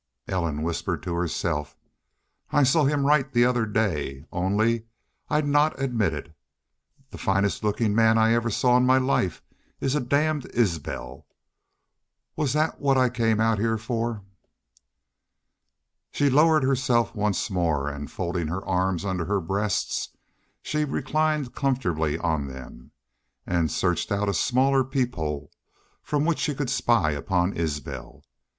[0.27, 1.77] Ellen whispered to herself:
[2.49, 4.25] "I saw him right the other day.
[4.31, 4.85] Only,
[5.29, 6.35] I'd not admit it....
[7.11, 9.43] The finest lookin' man I ever saw in my life
[9.79, 11.27] is a damned Isbel!
[12.35, 14.23] Was that what I come out heah for?"
[16.11, 20.15] She lowered herself once more and, folding her arms under her breast,
[20.63, 22.89] she reclined comfortably on them,
[23.45, 25.51] and searched out a smaller peephole
[26.01, 28.23] from which she could spy upon Isbel.